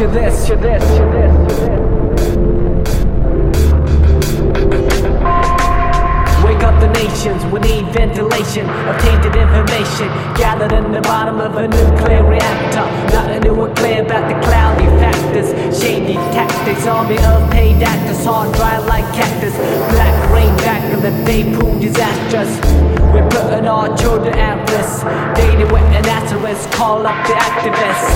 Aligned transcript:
Picture 0.00 0.14
this. 0.14 0.48
Picture 0.48 0.62
this. 0.62 0.82
Picture 0.82 1.10
this. 1.12 1.70
Wake 6.42 6.62
up 6.64 6.80
the 6.80 6.88
nations, 6.94 7.44
we 7.52 7.60
need 7.60 7.84
ventilation 7.92 8.64
of 8.64 8.96
tainted 9.02 9.36
information 9.36 10.08
gathered 10.40 10.72
in 10.72 10.92
the 10.92 11.02
bottom 11.02 11.38
of 11.38 11.54
a 11.54 11.68
nuclear 11.68 12.24
reactor. 12.24 12.86
Nothing 13.12 13.42
new 13.42 13.60
or 13.60 13.74
clear 13.74 14.02
about 14.02 14.26
the 14.32 14.40
cloudy 14.46 14.86
factors, 15.04 15.52
shady 15.78 16.14
tactics, 16.32 16.86
army 16.86 17.18
of 17.18 17.50
paid 17.50 17.82
actors, 17.82 18.24
hard 18.24 18.54
dry 18.54 18.78
like 18.78 19.04
cactus. 19.12 19.54
Black 19.92 20.19
rain 21.02 21.24
back 21.24 21.24
in 21.24 21.24
the 21.24 21.24
day 21.24 21.42
proved 21.54 21.80
disastrous. 21.80 22.50
We're 23.12 23.28
putting 23.28 23.66
our 23.66 23.96
children 23.96 24.34
at 24.38 24.58
risk. 24.70 25.04
Dated 25.36 25.70
with 25.72 25.82
an 25.96 26.06
asterisk, 26.06 26.70
call 26.72 27.06
up 27.06 27.26
the 27.26 27.34
activists. 27.34 28.10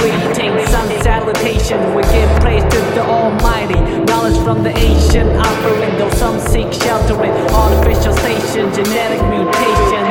Greetings, 0.00 0.70
some 0.70 0.88
salutation, 1.02 1.78
we 1.94 2.02
give 2.14 2.30
praise 2.40 2.62
to 2.62 2.80
the 2.96 3.04
Almighty. 3.04 3.78
Knowledge 4.04 4.38
from 4.44 4.62
the 4.62 4.72
ancient 4.76 5.30
offering, 5.36 5.96
though 5.98 6.10
some 6.16 6.38
seek 6.40 6.72
shelter 6.72 7.22
in 7.24 7.32
artificial 7.52 8.14
station, 8.16 8.72
genetic 8.72 9.22
mutation. 9.28 10.02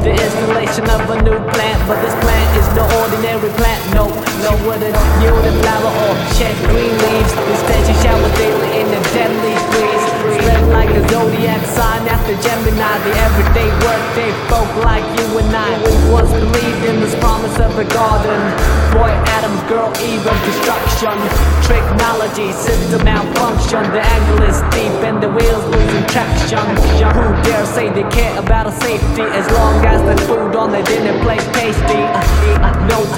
The 0.00 0.12
installation 0.16 0.88
of 0.88 1.10
a 1.10 1.22
new 1.22 1.36
plant, 1.52 1.80
but 1.86 2.00
this 2.00 2.14
plant 2.24 2.50
is 2.56 2.66
no 2.74 2.88
ordinary 3.04 3.50
plant. 3.60 3.80
No, 3.94 4.08
no, 4.40 4.50
wouldn't 4.66 4.96
yield 5.20 5.44
a 5.44 5.52
flower 5.60 5.92
or 5.92 6.14
shed 6.34 6.56
green 6.64 6.94
leaves. 7.04 7.32
Instead, 7.52 7.80
she 7.84 7.94
showers 8.02 8.32
daily 8.38 8.80
in 8.80 8.88
a 8.88 9.00
deadly 9.12 9.54
breeze. 9.70 10.09
Like 10.70 10.90
a 10.90 11.02
zodiac 11.10 11.66
sign 11.66 12.06
after 12.06 12.34
Gemini. 12.38 12.94
The 13.02 13.12
everyday 13.26 13.68
workday 13.82 14.30
folk 14.46 14.70
like 14.86 15.02
you 15.18 15.26
and 15.38 15.50
I 15.50 15.74
once 16.10 16.30
believed 16.30 16.82
in 16.86 17.00
this 17.00 17.14
promise 17.18 17.58
of 17.58 17.76
a 17.76 17.84
garden. 17.90 18.40
Boy, 18.94 19.10
Adam, 19.34 19.54
girl, 19.66 19.90
Eve 19.98 20.24
of 20.26 20.38
destruction. 20.46 21.18
Technology, 21.66 22.52
system 22.52 23.02
malfunction. 23.04 23.82
The 23.90 24.02
angle 24.02 24.42
is 24.46 24.62
deep 24.70 24.94
and 25.02 25.20
the 25.20 25.30
wheels 25.30 25.64
losing 25.74 26.06
traction. 26.06 26.62
Who 27.18 27.26
dare 27.42 27.66
say 27.66 27.90
they 27.90 28.06
care 28.10 28.38
about 28.38 28.66
our 28.66 28.76
safety 28.80 29.22
as 29.22 29.50
long 29.50 29.84
as 29.84 29.98
the 30.06 30.16
food 30.26 30.54
on 30.54 30.70
the 30.70 30.82
dinner 30.82 31.18
plate 31.22 31.42
tasty? 31.52 31.98
Uh, 31.98 32.62
uh, 32.62 32.69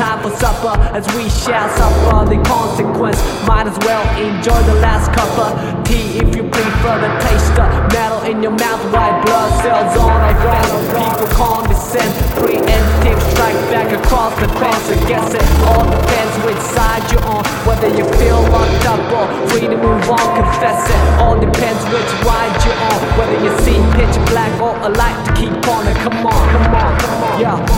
Time 0.02 0.18
for 0.18 0.34
supper 0.34 0.74
as 0.98 1.06
we 1.14 1.30
shall 1.30 1.70
suffer 1.78 2.26
the 2.26 2.42
consequence. 2.42 3.22
Might 3.46 3.70
as 3.70 3.78
well 3.86 4.02
enjoy 4.18 4.58
the 4.66 4.74
last 4.82 5.14
cup 5.14 5.30
of 5.38 5.54
tea 5.86 6.18
if 6.18 6.34
you 6.34 6.42
prefer 6.42 6.98
the 6.98 7.12
taste 7.22 7.54
of 7.54 7.70
metal 7.94 8.18
in 8.26 8.42
your 8.42 8.50
mouth. 8.50 8.82
White 8.90 9.22
blood 9.22 9.50
cells 9.62 9.94
on 10.02 10.18
the 10.26 10.34
ground. 10.42 10.74
People 10.90 11.30
condescend. 11.38 12.10
Preemptive 12.34 13.20
strike 13.30 13.54
back 13.70 13.94
across 13.94 14.34
the 14.42 14.50
fence. 14.58 14.90
I 14.90 14.98
guess 15.06 15.38
it 15.38 15.46
all 15.70 15.86
depends 15.86 16.34
which 16.50 16.62
side 16.74 17.06
you're 17.14 17.22
on. 17.22 17.46
Whether 17.62 17.94
you 17.94 18.02
feel 18.18 18.42
locked 18.50 18.82
up 18.90 19.06
or 19.14 19.30
free 19.54 19.70
to 19.70 19.78
move 19.78 20.02
on. 20.10 20.26
Confess 20.34 20.82
it. 20.82 20.98
All 21.22 21.38
depends 21.38 21.78
which 21.94 22.10
ride 22.26 22.50
you're 22.66 22.74
on. 22.90 22.98
Whether 23.22 23.38
you 23.38 23.54
see 23.62 23.78
pitch 23.94 24.18
black 24.34 24.50
or 24.58 24.74
a 24.82 24.90
light 24.98 25.14
to 25.26 25.32
keep 25.38 25.54
on. 25.70 25.86
And 25.86 25.98
come 26.02 26.26
on, 26.26 26.42
come 26.50 26.74
on, 26.74 26.90
come 26.98 27.22
on. 27.22 27.38
Yeah. 27.38 27.71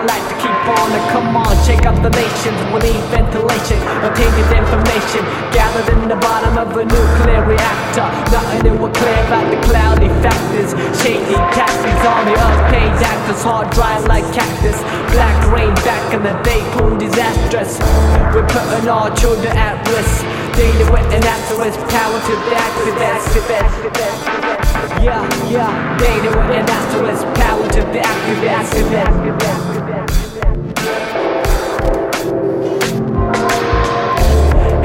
A 0.00 0.02
light 0.08 0.24
to 0.32 0.36
keep 0.40 0.60
on 0.80 0.88
and 0.96 1.04
come 1.12 1.36
on, 1.36 1.52
check 1.68 1.84
out 1.84 2.00
the 2.00 2.08
nations. 2.08 2.56
We 2.72 2.80
need 2.88 3.04
ventilation, 3.12 3.76
obtained 4.00 4.48
information 4.48 5.20
gathered 5.52 5.92
in 5.92 6.08
the 6.08 6.16
bottom 6.16 6.56
of 6.56 6.72
a 6.72 6.84
nuclear 6.84 7.44
reactor. 7.44 8.08
Nothing 8.32 8.60
new 8.64 8.76
or 8.80 8.88
clear 8.92 9.20
about 9.28 9.44
the 9.52 9.60
cloudy 9.68 10.08
factors. 10.24 10.72
Shady 11.00 11.36
taxis, 11.52 12.00
army 12.08 12.32
of 12.32 12.56
paid 12.72 12.96
actors, 13.04 13.44
hard 13.44 13.68
dry 13.76 14.00
like 14.08 14.24
cactus. 14.32 14.80
Black 15.12 15.36
rain 15.52 15.74
back 15.84 16.14
in 16.14 16.22
the 16.24 16.32
day, 16.42 16.64
pool 16.76 16.96
disastrous. 16.96 17.78
We're 18.32 18.48
putting 18.48 18.88
our 18.88 19.12
children 19.16 19.52
at 19.56 19.84
risk. 19.92 20.24
Data 20.56 20.84
with 20.92 21.08
an 21.12 21.24
asterisk, 21.24 21.78
power 21.92 22.18
to 22.18 22.34
the 22.48 22.56
activists. 22.56 24.59
Yeah, 24.80 25.28
yeah, 25.50 25.98
data 25.98 26.28
with 26.28 26.56
an 26.56 26.64
asterisk, 26.68 27.24
power 27.36 27.68
to 27.68 27.80
the 27.92 28.00
activists. 28.00 29.20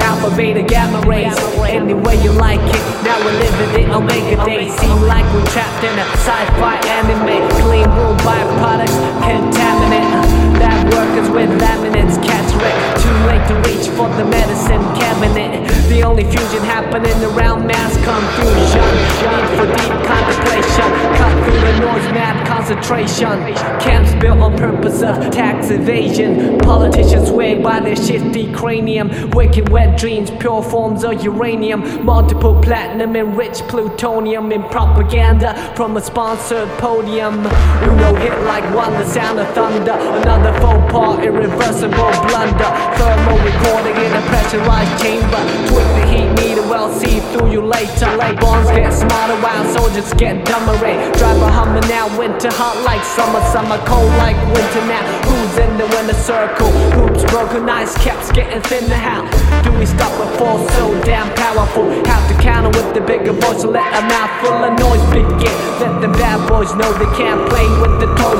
Alpha, 0.01 0.35
beta, 0.35 0.63
gamma 0.63 0.99
rays, 1.07 1.37
any 1.65 1.93
way 1.93 2.21
you 2.21 2.31
like 2.31 2.59
it. 2.59 3.03
Now 3.03 3.17
we're 3.23 3.39
living 3.39 3.87
the 3.87 3.95
Omega 3.95 4.45
Day. 4.45 4.69
Seem 4.69 5.01
like 5.01 5.25
we're 5.33 5.45
trapped 5.47 5.83
in 5.83 5.97
a 5.97 6.05
sci-fi 6.17 6.75
anime. 6.87 7.49
Clean 7.61 7.89
room 7.89 8.17
byproducts, 8.17 8.97
contaminant. 9.21 10.44
Lab 10.59 10.93
workers 10.93 11.29
with 11.29 11.49
laminates 11.61 12.21
catch 12.23 12.49
wreck. 12.61 12.77
Too 13.01 13.17
late 13.27 13.45
to 13.49 13.55
reach 13.69 13.87
for 13.95 14.09
the 14.17 14.25
medicine 14.25 14.83
cabinet. 14.95 15.67
The 15.89 16.03
only 16.03 16.23
fusion 16.23 16.63
happening 16.63 17.17
around 17.23 17.67
mass 17.67 17.93
confusion. 18.03 18.85
Need 19.25 19.47
for 19.57 19.67
deep 19.67 19.95
contemplation. 20.05 20.89
Cut 21.17 21.33
through 21.43 21.61
the 21.61 21.79
noise, 21.79 22.07
map 22.13 22.47
concentration. 22.47 23.53
Camps 23.79 24.13
built 24.21 24.39
on 24.39 24.57
purpose 24.57 25.01
of 25.01 25.31
tax 25.31 25.69
evasion. 25.69 26.57
Politicians 26.59 27.29
swayed 27.29 27.61
by 27.61 27.79
their 27.79 27.95
shifty 27.95 28.51
cranium. 28.51 29.29
Wicked 29.31 29.69
wet 29.69 29.97
dreams, 29.97 30.31
pure 30.39 30.63
forms 30.63 31.03
of 31.03 31.23
uranium. 31.23 32.03
Multiple 32.03 32.59
platinum 32.61 33.15
enriched 33.15 33.67
plutonium 33.67 34.51
in 34.51 34.63
propaganda 34.63 35.55
from 35.75 35.97
a 35.97 36.01
sponsored 36.01 36.69
podium. 36.79 37.45
Uno 37.45 38.15
hit 38.15 38.37
like 38.45 38.63
one, 38.73 38.93
the 38.93 39.05
sound 39.05 39.39
of 39.39 39.47
thunder. 39.53 39.91
Another 39.91 40.44
faux 40.61 40.79
pas, 40.91 41.17
irreversible 41.23 42.11
blunder. 42.27 42.71
Thermal 42.97 43.37
recording 43.43 43.95
in 43.97 44.11
a 44.13 44.23
pressurized 44.29 44.95
chamber. 45.01 45.41
Tweak 45.69 45.89
the 45.97 46.05
heat 46.11 46.29
meter, 46.39 46.65
well 46.67 46.91
see 46.91 47.19
through 47.31 47.51
you 47.51 47.61
later. 47.61 48.07
Like 48.17 48.39
bombs 48.39 48.69
get 48.71 48.91
smarter 48.93 49.37
while 49.41 49.65
soldiers 49.73 50.13
get 50.13 50.45
dumber. 50.45 50.75
eh? 50.85 51.11
Drive 51.17 51.41
a 51.41 51.49
Hummer 51.51 51.81
now, 51.87 52.07
winter 52.17 52.51
hot 52.51 52.75
like 52.83 53.03
summer, 53.03 53.41
summer 53.51 53.77
cold 53.85 54.11
like 54.17 54.37
winter 54.53 54.83
now. 54.87 55.03
Who's 55.27 55.57
in 55.57 55.77
the 55.77 55.87
winner 55.95 56.17
circle? 56.17 56.71
Hoops 56.97 57.23
broken, 57.31 57.69
ice 57.69 57.95
caps 58.03 58.31
getting 58.31 58.61
thinner. 58.63 58.95
How 58.95 59.21
do 59.63 59.71
we 59.79 59.85
stop 59.85 60.11
a 60.19 60.27
fall 60.37 60.59
so 60.79 60.85
damn 61.03 61.33
powerful? 61.35 61.85
Have 62.05 62.25
to 62.31 62.35
counter 62.41 62.69
with 62.69 62.93
the 62.93 63.01
bigger 63.01 63.33
voice, 63.33 63.61
so 63.61 63.69
let 63.69 63.87
a 63.93 64.01
mouth 64.07 64.31
full 64.41 64.59
of 64.63 64.73
noise 64.79 65.03
begin. 65.11 65.55
Let 65.79 66.01
the 66.01 66.09
bad 66.19 66.47
boys 66.49 66.73
know 66.75 66.91
they 66.97 67.11
can't 67.17 67.41
play 67.49 67.67
with 67.81 67.84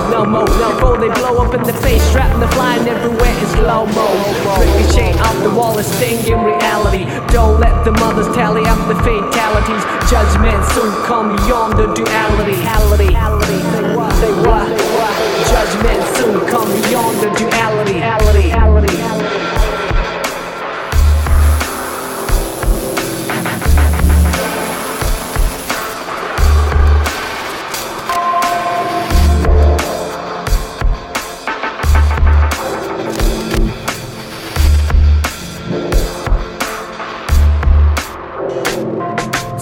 the 0.10 0.16
toys 0.16 0.58
no 0.60 0.80
more. 0.80 0.98
They 0.98 1.10
blow 1.10 1.44
up 1.44 1.54
in 1.54 1.64
the 1.64 1.74
face, 1.74 2.04
strapping 2.10 2.40
the 2.40 2.48
flying 2.50 2.88
everywhere 2.88 3.36
in 3.40 3.48
slow 3.58 3.86
mo. 3.86 4.08
Ricochet 4.60 5.14
off 5.20 5.38
the 5.44 5.50
wall 5.50 5.78
is 5.78 5.88
sting 5.98 6.20
in 6.26 6.40
reality. 6.44 7.06
Don't 7.32 7.60
let 7.60 7.84
the 7.84 7.92
mothers 7.92 8.28
tally 8.36 8.66
up 8.66 8.80
the 8.88 8.96
fatalities. 8.96 9.84
Judgment 10.10 10.64
soon 10.74 10.92
come 11.06 11.36
beyond 11.36 11.78
the 11.78 11.88
duality. 11.94 12.56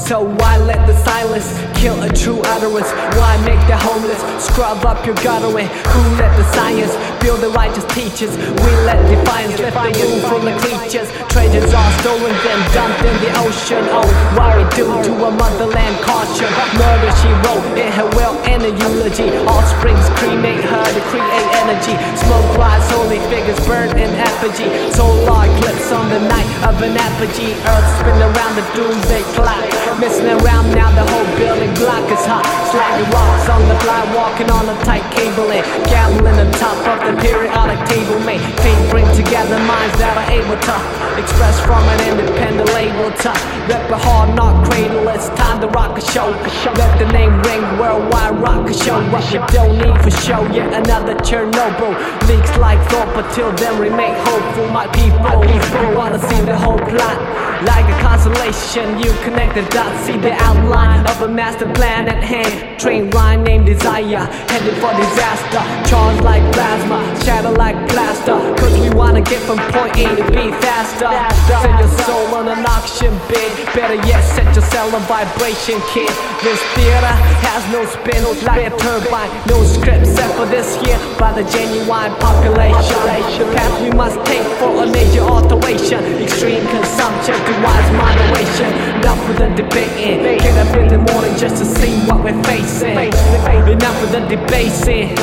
So 0.03 0.19
why 0.19 0.57
let 0.57 0.83
the 0.83 0.91
silence 1.07 1.47
kill 1.79 1.95
a 2.03 2.11
true 2.11 2.43
utterance? 2.51 2.91
Why 3.15 3.39
make 3.47 3.63
the 3.71 3.79
homeless 3.79 4.19
scrub 4.43 4.83
up 4.83 4.99
your 5.07 5.15
gutterway? 5.23 5.63
Who 5.63 6.01
let 6.19 6.35
the 6.35 6.43
science 6.51 6.91
build 7.23 7.39
the 7.39 7.47
righteous 7.55 7.87
teachers? 7.95 8.35
We 8.35 8.71
let 8.83 8.99
defiance 9.07 9.55
lift 9.55 9.79
the 9.79 9.95
room 10.03 10.19
from 10.27 10.43
the 10.43 10.59
creatures. 10.59 11.07
Treasures 11.31 11.71
are 11.71 11.91
stolen, 12.03 12.35
then 12.43 12.59
dumped 12.75 12.99
in 12.99 13.15
the 13.23 13.31
ocean. 13.47 13.79
Oh, 13.95 14.03
why 14.35 14.59
do 14.75 14.91
to 14.91 15.11
a 15.23 15.31
motherland 15.31 15.95
caution? 16.03 16.51
Murder 16.75 17.11
she 17.23 17.31
wrote 17.47 17.63
in 17.79 17.87
her 17.95 18.09
will 18.19 18.35
and 18.43 18.59
a 18.59 18.75
eulogy. 18.75 19.31
Offsprings 19.47 20.03
cremate 20.19 20.67
her 20.67 20.83
to 20.83 21.01
create 21.15 21.47
energy. 21.63 21.95
Smoke 22.19 22.59
rise, 22.59 22.83
holy 22.91 23.23
figures 23.31 23.59
burn 23.63 23.87
in 23.95 24.11
effigy. 24.19 24.67
Solar 24.91 25.47
eclipse 25.47 25.95
on 25.95 26.11
the 26.11 26.19
night 26.27 26.51
of 26.67 26.75
an 26.83 26.91
apogee. 26.91 27.55
Earth 27.71 27.87
spin 28.03 28.19
around 28.19 28.53
the 28.59 28.65
doomsday 28.75 29.23
clock. 29.31 29.92
Missing 29.99 30.25
around 30.25 30.73
now, 30.75 30.91
the 30.91 31.05
whole 31.05 31.29
building 31.39 31.71
block 31.79 32.03
is 32.11 32.19
hot. 32.27 32.43
Sliding 32.73 33.07
rocks 33.13 33.47
on 33.47 33.61
the 33.71 33.77
fly, 33.79 34.03
walking 34.11 34.49
on 34.51 34.67
a 34.67 34.75
tight 34.83 35.05
cable. 35.15 35.47
And 35.47 35.63
gambling 35.87 36.35
on 36.43 36.51
top 36.59 36.75
of 36.91 36.97
the 37.07 37.13
periodic 37.21 37.79
table. 37.87 38.19
Mate, 38.27 38.43
fate 38.59 38.83
bring 38.91 39.07
together 39.15 39.55
minds 39.63 39.95
that 40.03 40.17
are 40.19 40.29
able 40.33 40.59
to 40.59 40.75
express 41.15 41.55
from 41.63 41.79
an 41.87 41.99
independent 42.09 42.67
label. 42.75 43.15
To 43.23 43.31
rip 43.69 43.85
a 43.93 43.99
hard 43.99 44.35
knock 44.35 44.67
cradle, 44.67 45.07
it's 45.07 45.29
time 45.39 45.61
to 45.61 45.69
rock 45.71 45.95
a 45.95 46.03
show. 46.03 46.35
Let 46.75 46.99
the 46.99 47.07
name 47.13 47.39
ring 47.47 47.63
worldwide 47.79 48.35
Rokkasho. 48.43 49.07
What 49.13 49.23
we 49.31 49.39
don't 49.55 49.77
need 49.79 49.95
for 50.03 50.11
show, 50.11 50.43
yet 50.51 50.73
another 50.73 51.15
Chernobyl. 51.23 51.95
Leaks 52.27 52.51
like 52.57 52.81
thought, 52.89 53.07
but 53.15 53.29
till 53.31 53.51
then 53.55 53.79
remain 53.79 54.15
hopeful. 54.27 54.67
My 54.67 54.87
people, 54.91 55.39
we 55.39 55.95
wanna 55.95 56.19
see 56.19 56.41
the 56.43 56.57
whole 56.57 56.81
plot. 56.91 57.43
Like 57.63 57.87
a 57.87 57.97
constellation, 58.01 58.99
you 58.99 59.13
connect 59.23 59.55
the 59.55 59.63
dots, 59.71 59.82
see 60.05 60.17
the 60.17 60.33
outline 60.47 61.05
of 61.07 61.21
a 61.21 61.27
master 61.27 61.67
plan 61.73 62.07
at 62.07 62.23
hand. 62.23 62.79
Train 62.79 63.09
line 63.11 63.43
named 63.43 63.65
Desire, 63.65 64.25
headed 64.51 64.75
for 64.81 64.93
disaster. 64.93 65.61
Charged 65.89 66.23
like 66.23 66.43
plasma, 66.53 66.99
shatter 67.23 67.51
like 67.51 67.77
plaster. 67.89 68.37
Cause 68.59 68.73
we 68.79 68.89
wanna 68.91 69.21
get 69.21 69.41
from 69.47 69.57
point 69.73 69.97
A 69.97 70.15
to 70.15 70.25
B 70.31 70.51
faster. 70.61 71.11
Set 71.49 71.79
your 71.79 71.93
soul 72.05 72.35
on 72.35 72.47
an 72.47 72.65
auction 72.65 73.13
bid. 73.27 73.51
Better 73.73 73.99
yet, 74.07 74.21
set 74.35 74.47
your 74.55 74.65
cell 74.73 74.93
on 74.95 75.01
vibration, 75.03 75.81
kid. 75.93 76.13
This 76.45 76.61
theater 76.75 77.13
has 77.47 77.63
no 77.71 77.81
spin, 77.85 78.21
like 78.45 78.71
a 78.71 78.73
turbine. 78.77 79.31
No 79.47 79.63
script 79.63 80.07
set 80.07 80.12
for 80.35 80.45
this 80.45 80.75
year 80.85 80.97
by 81.19 81.31
the 81.33 81.43
genuine 81.49 82.13
population. 82.19 82.97
The 83.37 83.47
path 83.55 83.81
we 83.81 83.91
must 83.91 84.17
take 84.25 84.45
for 84.59 84.83
a 84.83 84.87
major 84.87 85.21
alteration. 85.21 86.03
Extreme 86.21 86.65
consumption 86.67 87.35
to 87.35 87.53
wise 87.61 87.89
moderation. 87.93 88.69
Enough 89.01 89.27
with 89.27 89.37
the 89.37 89.49
debating. 89.55 90.23
Get 90.39 90.57
up 90.57 90.75
in 90.77 90.87
the 90.87 91.01
morning 91.11 91.35
just 91.37 91.57
to 91.57 91.65
see 91.65 91.93
what 92.07 92.23
we're 92.23 92.41
facing. 92.43 92.97
Enough 92.97 94.01
with 94.01 94.11
the 94.11 94.23
debating. 94.27 95.15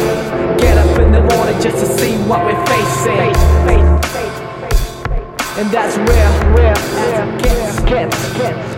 Get 0.58 0.78
up 0.78 0.98
in 0.98 1.12
the 1.12 1.22
morning 1.34 1.60
just 1.60 1.78
to 1.84 1.86
see 1.98 2.16
what 2.28 2.44
we're 2.44 2.66
facing. 2.66 3.34
And 5.58 5.68
that's 5.70 5.96
real, 5.98 6.32
as 6.96 7.18
it 7.20 7.88
gets. 7.88 8.69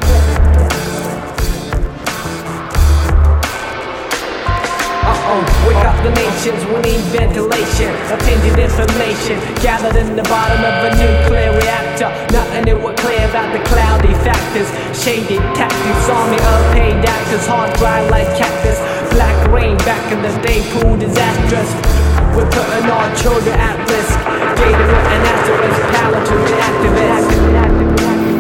Uh-oh, 5.32 5.64
wake 5.64 5.81
up 5.88 5.96
the 6.05 6.12
nations, 6.12 6.61
we 6.69 6.76
need 6.84 7.00
ventilation. 7.08 7.88
Obtained 8.12 8.44
information, 8.52 9.40
gathered 9.64 9.96
in 9.96 10.12
the 10.12 10.23
bottom 10.29 10.61
of 10.61 10.75
a 10.84 10.90
nuclear 10.93 11.56
reactor. 11.56 12.12
Nothing 12.29 12.69
new 12.69 12.76
or 12.76 12.93
clear 13.00 13.25
about 13.32 13.49
the 13.56 13.64
cloudy 13.64 14.12
factors. 14.20 14.69
Shady 14.93 15.40
tactics, 15.56 16.05
army 16.12 16.37
of 16.37 16.61
paid 16.76 17.00
actors. 17.00 17.49
Hard 17.49 17.73
dry 17.81 18.05
like 18.12 18.29
cactus, 18.37 18.76
black 19.17 19.32
rain 19.49 19.79
back 19.88 20.05
in 20.12 20.20
the 20.20 20.32
day 20.44 20.61
Pool 20.76 21.00
disastrous, 21.00 21.70
we're 22.37 22.49
putting 22.52 22.93
our 22.93 23.08
children 23.17 23.56
at 23.56 23.81
risk. 23.88 24.12
Gated 24.61 24.84
with 24.84 25.17
an 25.17 25.23
asterisk, 25.32 25.81
the 26.44 26.56
activists 26.61 28.31